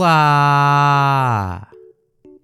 [0.00, 1.68] Olá!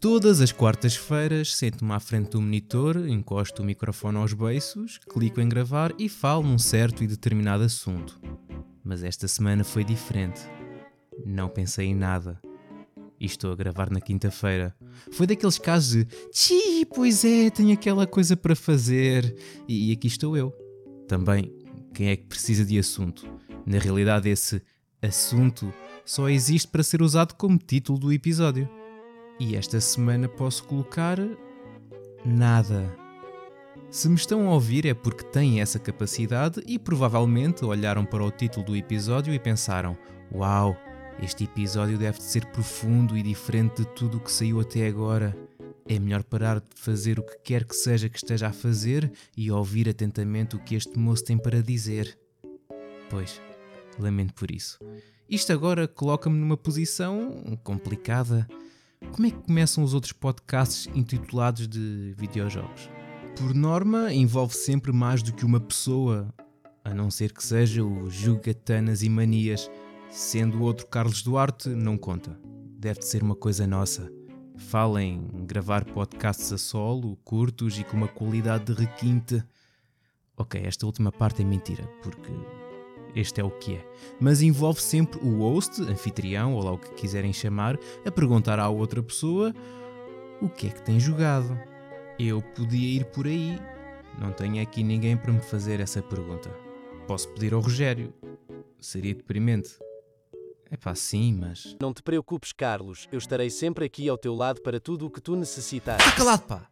[0.00, 5.48] Todas as quartas-feiras sento-me à frente do monitor, encosto o microfone aos beiços, clico em
[5.48, 8.20] gravar e falo num certo e determinado assunto.
[8.82, 10.40] Mas esta semana foi diferente.
[11.24, 12.40] Não pensei em nada.
[13.20, 14.74] E estou a gravar na quinta-feira.
[15.12, 19.32] Foi daqueles casos de Tchi, pois é, tenho aquela coisa para fazer.
[19.68, 20.52] E, e aqui estou eu.
[21.06, 21.54] Também,
[21.94, 23.32] quem é que precisa de assunto?
[23.64, 24.60] Na realidade, esse
[25.04, 25.72] assunto
[26.04, 28.68] só existe para ser usado como título do episódio.
[29.38, 31.18] E esta semana posso colocar.
[32.24, 32.96] nada.
[33.90, 38.30] Se me estão a ouvir é porque têm essa capacidade e provavelmente olharam para o
[38.30, 39.96] título do episódio e pensaram:
[40.32, 40.76] Uau,
[41.22, 45.36] este episódio deve de ser profundo e diferente de tudo o que saiu até agora.
[45.86, 49.50] É melhor parar de fazer o que quer que seja que esteja a fazer e
[49.50, 52.18] ouvir atentamente o que este moço tem para dizer.
[53.10, 53.40] Pois,
[54.00, 54.78] lamento por isso.
[55.28, 58.46] Isto agora coloca-me numa posição complicada.
[59.12, 62.90] Como é que começam os outros podcasts intitulados de videojogos?
[63.36, 66.32] Por norma, envolve sempre mais do que uma pessoa,
[66.84, 69.70] a não ser que seja o Jugatanas e Manias,
[70.10, 72.38] sendo o outro Carlos Duarte, não conta.
[72.78, 74.10] Deve de ser uma coisa nossa.
[74.56, 79.42] Falem gravar podcasts a solo, curtos e com uma qualidade de requinte.
[80.36, 82.30] Ok, esta última parte é mentira, porque
[83.14, 83.86] este é o que é.
[84.20, 88.68] Mas envolve sempre o host, anfitrião, ou lá o que quiserem chamar, a perguntar à
[88.68, 89.54] outra pessoa
[90.40, 91.58] o que é que tem jogado.
[92.18, 93.58] Eu podia ir por aí,
[94.18, 96.50] não tenho aqui ninguém para me fazer essa pergunta.
[97.06, 98.12] Posso pedir ao Rogério.
[98.80, 99.70] Seria deprimente.
[100.70, 101.76] É pá, sim, mas.
[101.80, 105.20] Não te preocupes, Carlos, eu estarei sempre aqui ao teu lado para tudo o que
[105.20, 106.04] tu necessitares.
[106.04, 106.68] Está calado, pá!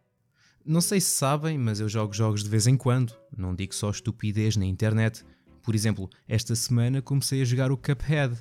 [0.65, 3.13] Não sei se sabem, mas eu jogo jogos de vez em quando.
[3.35, 5.23] Não digo só estupidez na internet.
[5.63, 8.35] Por exemplo, esta semana comecei a jogar o Cuphead,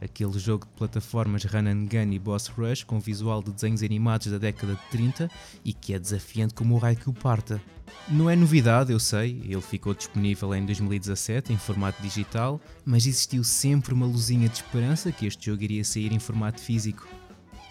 [0.00, 4.28] aquele jogo de plataformas run and gun e boss rush com visual de desenhos animados
[4.28, 5.28] da década de 30
[5.64, 7.60] e que é desafiante como o raio que o parta.
[8.08, 13.42] Não é novidade, eu sei, ele ficou disponível em 2017 em formato digital, mas existiu
[13.42, 17.06] sempre uma luzinha de esperança que este jogo iria sair em formato físico.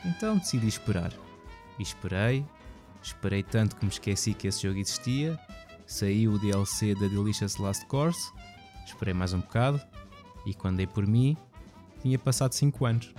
[0.06, 1.14] Então decidi esperar.
[1.80, 2.46] E esperei,
[3.02, 5.40] esperei tanto que me esqueci que esse jogo existia,
[5.88, 8.30] saiu o DLC da Delicious Last Course
[8.86, 9.82] Esperei mais um bocado
[10.46, 11.38] e quando dei por mim,
[12.02, 13.14] tinha passado 5 anos.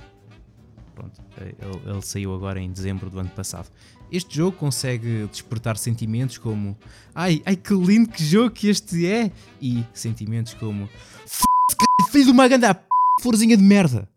[0.95, 1.57] Pronto, ele,
[1.87, 3.71] ele, saiu agora em dezembro do ano passado.
[4.11, 6.77] Este jogo consegue despertar sentimentos como
[7.15, 9.31] Ai, ai que lindo que jogo que este é!
[9.63, 10.85] E sentimentos como
[11.25, 11.45] F***,
[12.11, 12.67] filho de uma grande
[13.23, 14.09] florzinha de merda!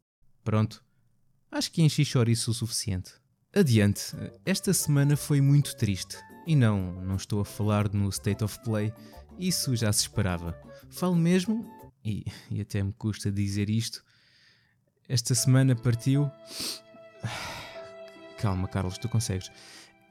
[0.44, 0.84] Pronto,
[1.52, 3.14] acho que enchi chouriço o suficiente.
[3.56, 4.16] Adiante,
[4.46, 6.18] esta semana foi muito triste.
[6.46, 8.92] E não, não estou a falar no State of Play,
[9.38, 10.58] isso já se esperava.
[10.90, 11.70] Falo mesmo,
[12.04, 14.04] e, e até me custa dizer isto,
[15.08, 16.30] esta semana partiu.
[18.38, 19.52] Calma, Carlos, tu consegues.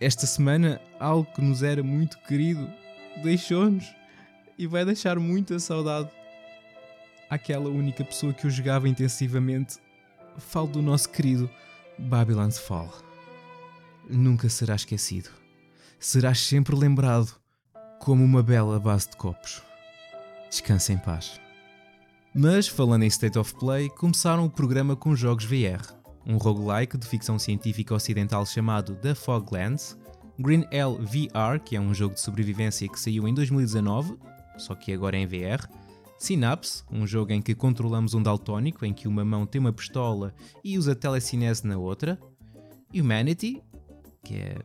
[0.00, 2.68] Esta semana, algo que nos era muito querido
[3.22, 3.94] deixou-nos
[4.58, 6.10] e vai deixar muita saudade
[7.28, 9.78] àquela única pessoa que o jogava intensivamente.
[10.38, 11.50] Falo do nosso querido
[11.98, 12.92] Babylon's Fall.
[14.08, 15.30] Nunca será esquecido.
[15.98, 17.41] Serás sempre lembrado
[18.02, 19.62] como uma bela base de copos.
[20.50, 21.40] Descansa em paz.
[22.34, 25.94] Mas, falando em State of Play, começaram o programa com jogos VR.
[26.26, 29.96] Um roguelike de ficção científica ocidental chamado The Foglands,
[30.36, 34.18] Green Hell VR, que é um jogo de sobrevivência que saiu em 2019,
[34.58, 35.68] só que agora em VR,
[36.18, 40.34] Synapse, um jogo em que controlamos um daltónico em que uma mão tem uma pistola
[40.64, 42.18] e usa telecinese na outra,
[42.92, 43.62] Humanity,
[44.24, 44.58] que é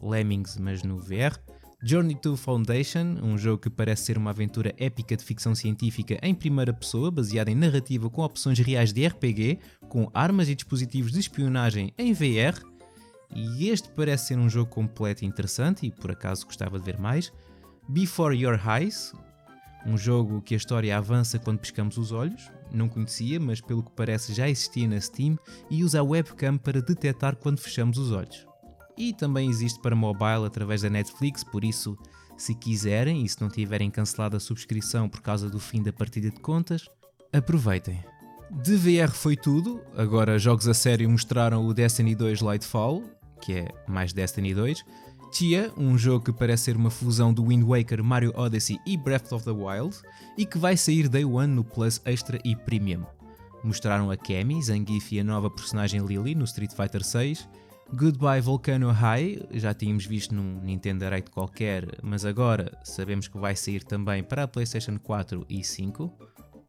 [0.00, 1.40] Lemmings mas no VR,
[1.82, 6.34] Journey to Foundation, um jogo que parece ser uma aventura épica de ficção científica em
[6.34, 9.58] primeira pessoa, baseada em narrativa com opções reais de RPG,
[9.88, 12.58] com armas e dispositivos de espionagem em VR.
[13.34, 16.98] E este parece ser um jogo completo e interessante, e por acaso gostava de ver
[16.98, 17.32] mais.
[17.88, 19.12] Before Your Eyes,
[19.86, 22.50] um jogo que a história avança quando piscamos os olhos.
[22.72, 25.38] Não conhecia, mas pelo que parece já existia na Steam
[25.70, 28.46] e usa a webcam para detectar quando fechamos os olhos
[28.96, 31.96] e também existe para mobile através da Netflix, por isso,
[32.36, 36.30] se quiserem e se não tiverem cancelado a subscrição por causa do fim da partida
[36.30, 36.88] de contas,
[37.32, 38.02] aproveitem.
[38.50, 43.02] De VR foi tudo, agora jogos a sério mostraram o Destiny 2 Lightfall,
[43.40, 44.84] que é mais Destiny 2,
[45.34, 49.32] Chia, um jogo que parece ser uma fusão do Wind Waker, Mario Odyssey e Breath
[49.32, 49.96] of the Wild,
[50.38, 53.04] e que vai sair Day One no Plus Extra e Premium.
[53.64, 57.48] Mostraram a Cammy, Zangief e a nova personagem Lily no Street Fighter 6,
[57.92, 63.54] Goodbye Volcano High, já tínhamos visto num Nintendo Direct qualquer, mas agora sabemos que vai
[63.54, 66.12] sair também para a PlayStation 4 e 5.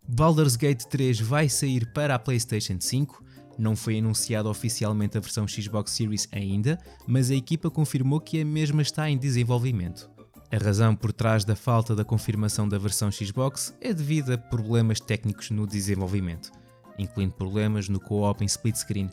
[0.08, 3.24] Baldur's Gate 3 vai sair para a PlayStation 5.
[3.58, 6.78] Não foi anunciada oficialmente a versão Xbox Series ainda,
[7.08, 10.12] mas a equipa confirmou que a mesma está em desenvolvimento.
[10.52, 15.00] A razão por trás da falta da confirmação da versão Xbox é devido a problemas
[15.00, 16.52] técnicos no desenvolvimento,
[17.00, 19.10] incluindo problemas no co-op em split screen,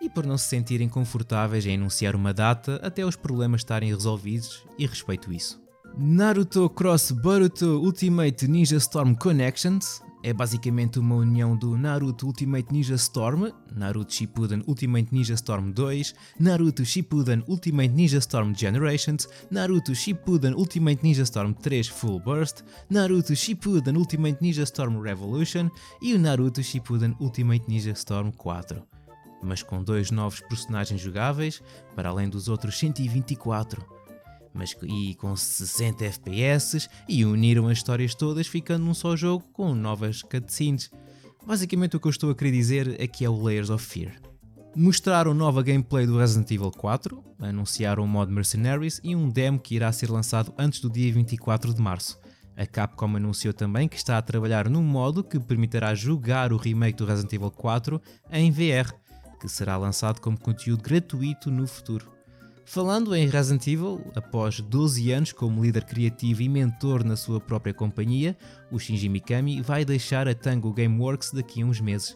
[0.00, 4.64] e por não se sentirem confortáveis em anunciar uma data até os problemas estarem resolvidos
[4.78, 5.60] e respeito isso.
[5.96, 12.94] Naruto Cross Boruto Ultimate Ninja Storm Connections é basicamente uma união do Naruto Ultimate Ninja
[12.96, 20.54] Storm, Naruto Shippuden Ultimate Ninja Storm 2, Naruto Shippuden Ultimate Ninja Storm Generations, Naruto Shippuden
[20.54, 25.70] Ultimate Ninja Storm 3 Full Burst, Naruto Shippuden Ultimate Ninja Storm Revolution
[26.02, 28.97] e o Naruto Shippuden Ultimate Ninja Storm 4.
[29.42, 31.62] Mas com dois novos personagens jogáveis,
[31.94, 33.98] para além dos outros 124
[34.58, 39.72] mas e com 60 FPS e uniram as histórias todas ficando num só jogo com
[39.74, 40.90] novas cutscenes.
[41.46, 44.14] Basicamente o que eu estou a querer dizer é que é o Layers of Fear.
[44.76, 49.74] Mostraram nova gameplay do Resident Evil 4, anunciaram o mod Mercenaries e um demo que
[49.74, 52.18] irá ser lançado antes do dia 24 de março.
[52.56, 56.98] A Capcom anunciou também que está a trabalhar num modo que permitirá jogar o remake
[56.98, 58.00] do Resident Evil 4
[58.30, 58.92] em VR,
[59.38, 62.18] que será lançado como conteúdo gratuito no futuro.
[62.70, 67.72] Falando em Resident Evil, após 12 anos como líder criativo e mentor na sua própria
[67.72, 68.36] companhia,
[68.70, 72.14] o Shinji Mikami vai deixar a Tango Gameworks daqui a uns meses.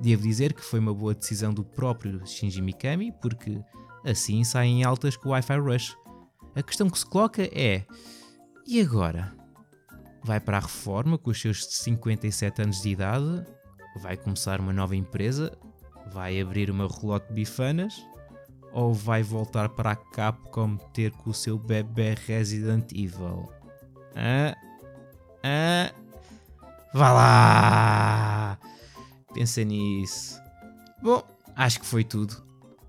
[0.00, 3.62] Devo dizer que foi uma boa decisão do próprio Shinji Mikami, porque
[4.02, 5.94] assim saem altas com o Wi-Fi Rush.
[6.56, 7.84] A questão que se coloca é:
[8.66, 9.34] e agora?
[10.24, 13.44] Vai para a reforma com os seus 57 anos de idade?
[14.00, 15.52] Vai começar uma nova empresa?
[16.12, 17.94] Vai abrir uma relote de bifanas?
[18.72, 23.50] ou vai voltar para a Capcom ter com o seu bebê Resident Evil?
[24.14, 24.56] Ah,
[25.42, 25.92] ah,
[26.92, 28.58] vá lá!
[29.32, 30.40] Pensa nisso.
[31.02, 31.22] Bom,
[31.56, 32.42] acho que foi tudo.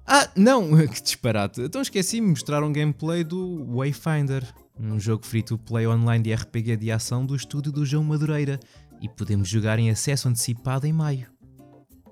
[0.05, 1.61] Ah, não, que disparate.
[1.61, 4.43] Então esqueci-me de mostrar um gameplay do Wayfinder,
[4.79, 8.59] um jogo free-to-play online de RPG de ação do estúdio do João Madureira,
[8.99, 11.27] e podemos jogar em acesso antecipado em maio.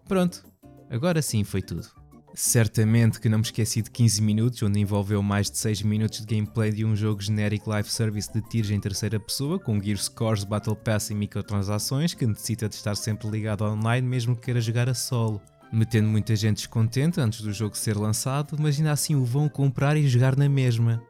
[0.08, 0.44] Pronto,
[0.90, 1.88] agora sim foi tudo.
[2.34, 6.36] Certamente que não me esqueci de 15 minutos, onde envolveu mais de 6 minutos de
[6.36, 10.44] gameplay de um jogo genérico live service de tiros em terceira pessoa, com Gear Scores,
[10.44, 14.88] Battle Pass e microtransações, que necessita de estar sempre ligado online mesmo que queira jogar
[14.88, 15.42] a solo.
[15.72, 19.98] Metendo muita gente descontente antes do jogo ser lançado, mas ainda assim o vão comprar
[19.98, 21.04] e jogar na mesma.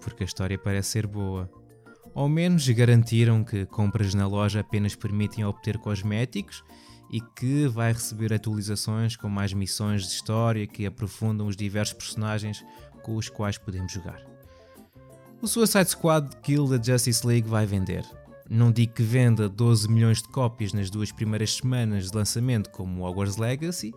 [0.00, 1.50] Porque a história parece ser boa.
[2.14, 6.62] Ao menos garantiram que compras na loja apenas permitem obter cosméticos
[7.14, 12.64] e que vai receber atualizações com mais missões de história que aprofundam os diversos personagens
[13.04, 14.20] com os quais podemos jogar.
[15.40, 18.04] O Suicide Squad Kill da Justice League vai vender.
[18.50, 23.06] Não digo que venda 12 milhões de cópias nas duas primeiras semanas de lançamento como
[23.06, 23.94] Hogwarts Legacy,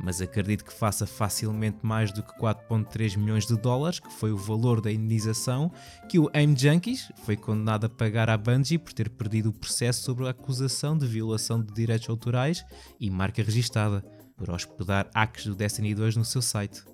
[0.00, 4.36] mas acredito que faça facilmente mais do que 4,3 milhões de dólares, que foi o
[4.36, 5.72] valor da indenização
[6.08, 10.02] que o Aim Junkies foi condenado a pagar à Bungie por ter perdido o processo
[10.02, 12.64] sobre a acusação de violação de direitos autorais
[13.00, 14.04] e marca registada,
[14.36, 16.84] por hospedar hacks do Destiny 2 no seu site.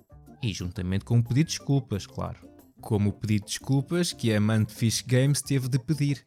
[0.43, 2.39] E juntamente com um pedido de desculpas, claro.
[2.81, 6.25] Como o pedido de desculpas que a Mantfish Games teve de pedir,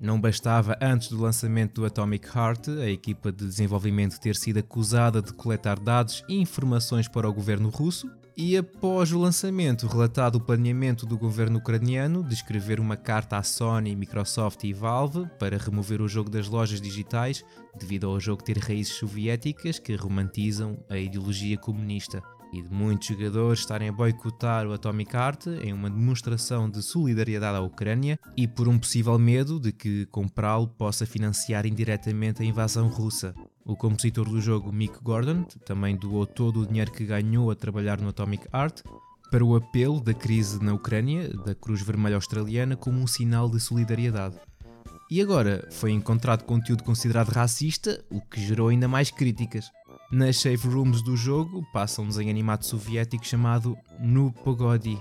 [0.00, 5.20] não bastava antes do lançamento do Atomic Heart a equipa de desenvolvimento ter sido acusada
[5.20, 10.40] de coletar dados e informações para o governo russo, e após o lançamento relatado o
[10.40, 16.00] planeamento do governo ucraniano de escrever uma carta à Sony, Microsoft e Valve para remover
[16.00, 17.44] o jogo das lojas digitais
[17.76, 23.60] devido ao jogo ter raízes soviéticas que romantizam a ideologia comunista e de muitos jogadores
[23.60, 28.68] estarem a boicotar o Atomic Heart em uma demonstração de solidariedade à Ucrânia e por
[28.68, 33.34] um possível medo de que comprá-lo possa financiar indiretamente a invasão russa.
[33.64, 38.00] O compositor do jogo, Mick Gordon, também doou todo o dinheiro que ganhou a trabalhar
[38.00, 38.82] no Atomic Heart
[39.30, 43.60] para o apelo da crise na Ucrânia da Cruz Vermelha Australiana como um sinal de
[43.60, 44.36] solidariedade.
[45.10, 49.70] E agora foi encontrado conteúdo considerado racista, o que gerou ainda mais críticas.
[50.10, 54.98] Nas save rooms do jogo passa um desenho animado soviético chamado No Pogodi,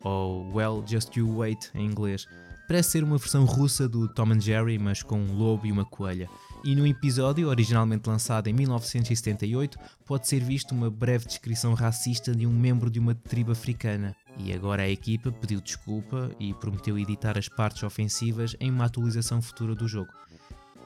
[0.00, 2.26] ou Well Just You Wait em inglês.
[2.66, 5.84] Parece ser uma versão russa do Tom and Jerry, mas com um lobo e uma
[5.84, 6.30] coelha.
[6.64, 12.46] E no episódio, originalmente lançado em 1978, pode ser visto uma breve descrição racista de
[12.46, 14.16] um membro de uma tribo africana.
[14.38, 19.42] E agora a equipa pediu desculpa e prometeu editar as partes ofensivas em uma atualização
[19.42, 20.10] futura do jogo.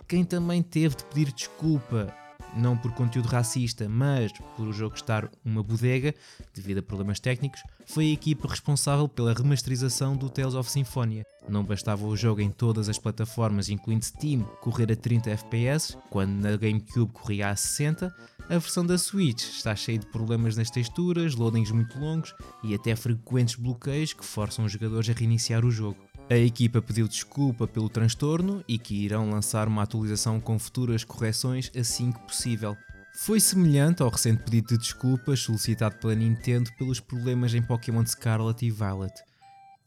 [0.08, 2.12] Quem também teve de pedir desculpa
[2.56, 6.14] não por conteúdo racista, mas por o jogo estar uma bodega,
[6.54, 11.24] devido a problemas técnicos, foi a equipa responsável pela remasterização do Tales of Symphonia.
[11.48, 16.30] Não bastava o jogo em todas as plataformas, incluindo Steam, correr a 30 FPS, quando
[16.30, 18.14] na GameCube corria a 60,
[18.48, 22.94] a versão da Switch está cheia de problemas nas texturas, loadings muito longos e até
[22.94, 25.96] frequentes bloqueios que forçam os jogadores a reiniciar o jogo.
[26.32, 31.70] A equipa pediu desculpa pelo transtorno e que irão lançar uma atualização com futuras correções
[31.76, 32.74] assim que possível.
[33.14, 38.64] Foi semelhante ao recente pedido de desculpas solicitado pela Nintendo pelos problemas em Pokémon Scarlet
[38.64, 39.12] e Violet.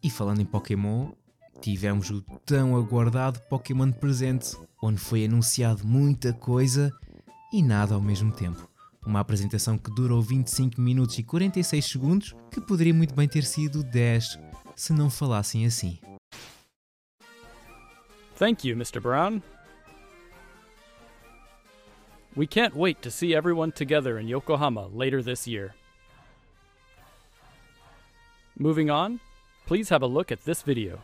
[0.04, 1.14] E falando em Pokémon,
[1.60, 6.94] tivemos o tão aguardado Pokémon Presente, onde foi anunciado muita coisa
[7.52, 8.70] e nada ao mesmo tempo.
[9.04, 13.82] Uma apresentação que durou 25 minutos e 46 segundos, que poderia muito bem ter sido
[13.82, 14.38] 10
[14.76, 15.98] se não falassem assim.
[18.36, 19.02] Thank you, Mr.
[19.02, 19.42] Brown.
[22.36, 25.74] We can't wait to see everyone together in Yokohama later this year.
[28.60, 29.22] Moving on,
[29.66, 31.00] please have a look at this video.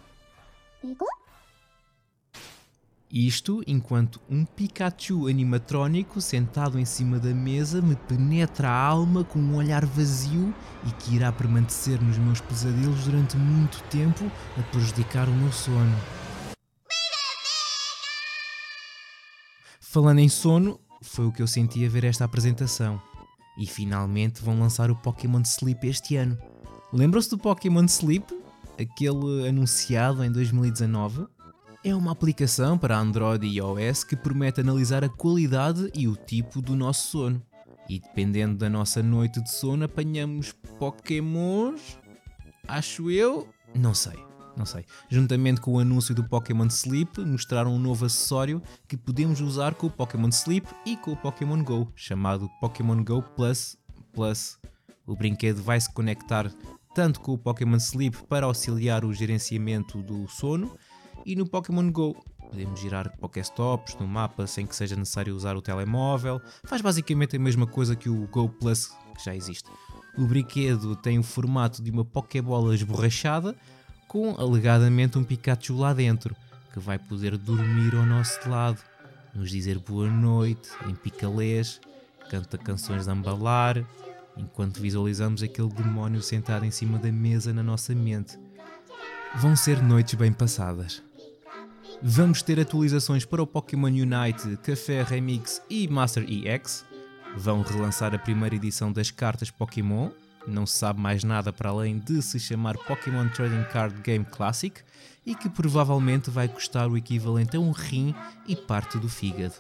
[3.13, 9.39] Isto enquanto um Pikachu animatrónico sentado em cima da mesa me penetra a alma com
[9.39, 10.53] um olhar vazio
[10.87, 16.20] e que irá permanecer nos meus pesadelos durante muito tempo a prejudicar o meu sono.
[19.91, 23.01] Falando em sono, foi o que eu senti a ver esta apresentação.
[23.57, 26.37] E finalmente vão lançar o Pokémon Sleep este ano.
[26.93, 28.23] Lembram-se do Pokémon Sleep?
[28.79, 31.27] Aquele anunciado em 2019?
[31.83, 36.61] É uma aplicação para Android e iOS que promete analisar a qualidade e o tipo
[36.61, 37.41] do nosso sono.
[37.89, 41.99] E dependendo da nossa noite de sono, apanhamos Pokémons?
[42.65, 43.45] Acho eu?
[43.75, 44.85] Não sei não sei.
[45.09, 49.87] Juntamente com o anúncio do Pokémon Sleep, mostraram um novo acessório que podemos usar com
[49.87, 53.77] o Pokémon Sleep e com o Pokémon Go, chamado Pokémon Go Plus
[54.13, 54.59] Plus.
[55.05, 56.51] O brinquedo vai se conectar
[56.93, 60.77] tanto com o Pokémon Sleep para auxiliar o gerenciamento do sono
[61.25, 62.15] e no Pokémon Go
[62.51, 66.41] podemos girar Pokéstops no mapa sem que seja necessário usar o telemóvel.
[66.65, 69.69] Faz basicamente a mesma coisa que o Go Plus que já existe.
[70.17, 73.55] O brinquedo tem o formato de uma Pokébola esborrachada,
[74.11, 76.35] com alegadamente um Pikachu lá dentro,
[76.73, 78.77] que vai poder dormir ao nosso lado,
[79.33, 81.79] nos dizer boa noite em picalês,
[82.29, 83.81] canta canções de ambalar,
[84.35, 88.37] enquanto visualizamos aquele demónio sentado em cima da mesa na nossa mente.
[89.37, 91.01] Vão ser noites bem passadas.
[92.03, 96.83] Vamos ter atualizações para o Pokémon Unite, Café Remix e Master EX.
[97.37, 100.09] Vão relançar a primeira edição das cartas Pokémon,
[100.47, 104.81] não se sabe mais nada para além de se chamar Pokémon Trading Card Game Classic
[105.25, 108.15] e que provavelmente vai custar o equivalente a um rim
[108.47, 109.55] e parte do fígado.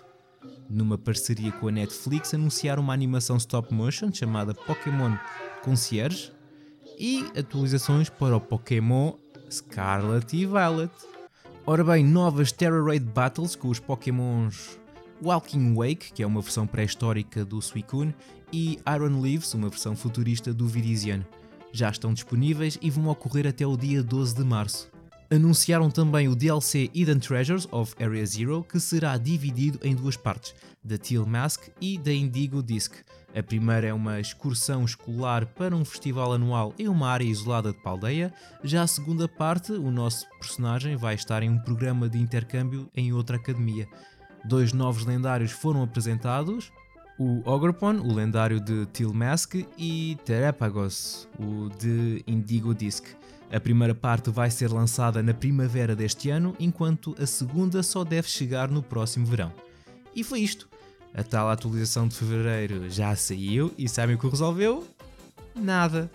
[0.69, 5.15] Numa parceria com a Netflix, anunciaram uma animação stop motion chamada Pokémon
[5.63, 6.31] Concierge
[6.97, 9.13] e atualizações para o Pokémon
[9.49, 10.91] Scarlet e Violet.
[11.65, 14.79] Ora bem, novas Terra Raid Battles com os Pokémons
[15.21, 18.15] Walking Wake, que é uma versão pré-histórica do Suicune,
[18.51, 21.21] e Iron Leaves, uma versão futurista do Virizion.
[21.71, 24.91] Já estão disponíveis e vão ocorrer até o dia 12 de março.
[25.29, 30.53] Anunciaram também o DLC Hidden Treasures of Area Zero, que será dividido em duas partes,
[30.83, 32.95] da Teal Mask e da Indigo Disc.
[33.33, 37.81] A primeira é uma excursão escolar para um festival anual em uma área isolada de
[37.81, 42.89] Paldeia, já a segunda parte, o nosso personagem vai estar em um programa de intercâmbio
[42.93, 43.87] em outra academia.
[44.43, 46.71] Dois novos lendários foram apresentados,
[47.19, 53.05] o Ogrepon, o lendário de Tilmask, e Terepagos, o de Indigo Disc.
[53.53, 58.27] A primeira parte vai ser lançada na primavera deste ano, enquanto a segunda só deve
[58.27, 59.51] chegar no próximo verão.
[60.15, 60.67] E foi isto.
[61.13, 64.87] A tal atualização de fevereiro já saiu e sabem o que resolveu?
[65.53, 66.09] Nada.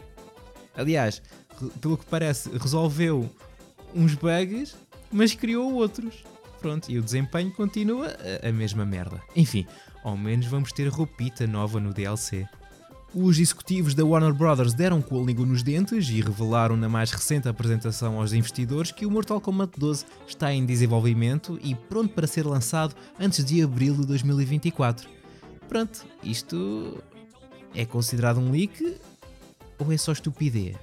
[0.74, 1.22] Aliás,
[1.80, 3.30] pelo que parece, resolveu
[3.94, 4.74] uns bugs,
[5.12, 6.24] mas criou outros.
[6.66, 9.22] Pronto, e o desempenho continua a, mesma merda.
[9.36, 9.64] Enfim,
[10.02, 12.44] ao menos vamos ter roupita nova no DLC.
[13.14, 14.74] Os executivos da Warner Bros.
[14.74, 19.06] deram com a língua nos dentes e revelaram na mais recente apresentação aos investidores que
[19.06, 23.94] o Mortal Kombat 12 está em desenvolvimento e pronto para ser lançado antes de abril
[23.94, 25.08] de 2024.
[25.68, 27.00] Pronto, isto
[27.76, 28.96] é considerado um leak
[29.78, 30.76] ou é só estupidez?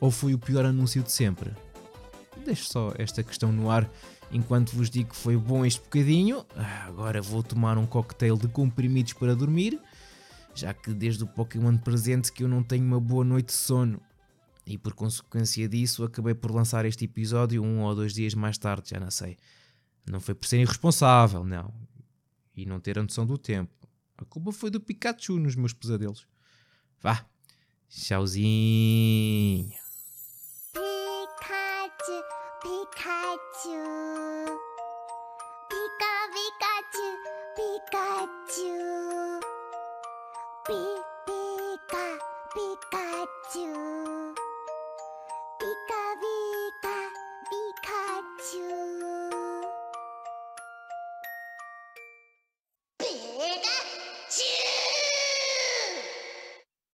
[0.00, 1.52] Ou foi o pior anúncio de sempre?
[2.44, 3.88] Deixo só esta questão no ar
[4.32, 8.48] Enquanto vos digo que foi bom este bocadinho, ah, agora vou tomar um cocktail de
[8.48, 9.78] comprimidos para dormir,
[10.54, 14.00] já que desde o Pokémon presente que eu não tenho uma boa noite de sono.
[14.66, 18.88] E por consequência disso acabei por lançar este episódio um ou dois dias mais tarde,
[18.88, 19.36] já não sei.
[20.10, 21.70] Não foi por ser irresponsável, não.
[22.56, 23.86] E não ter a noção do tempo.
[24.16, 26.26] A culpa foi do Pikachu nos meus pesadelos.
[27.02, 27.26] Vá.
[27.90, 29.81] Tchauzinho.